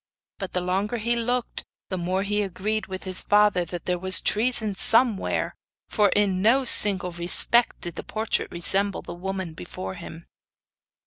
But 0.39 0.53
the 0.53 0.61
longer 0.61 0.97
he 0.97 1.15
looked 1.15 1.63
the 1.89 1.97
more 1.99 2.23
he 2.23 2.41
agreed 2.41 2.87
with 2.87 3.03
his 3.03 3.21
father 3.21 3.63
that 3.65 3.85
there 3.85 3.99
was 3.99 4.19
treason 4.19 4.73
somewhere, 4.73 5.53
for 5.87 6.09
in 6.09 6.41
no 6.41 6.65
single 6.65 7.11
respect 7.11 7.81
did 7.81 7.93
the 7.97 8.03
portrait 8.03 8.49
resemble 8.49 9.03
the 9.03 9.13
woman 9.13 9.53
before 9.53 9.93
him. 9.93 10.25